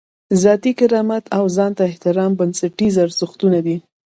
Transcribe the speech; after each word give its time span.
ذاتي 0.43 0.71
کرامت 0.79 1.23
او 1.37 1.43
ځان 1.55 1.71
ته 1.77 1.83
احترام 1.91 2.31
بنسټیز 2.39 2.93
ارزښتونه 3.05 3.59
دي. 3.65 3.77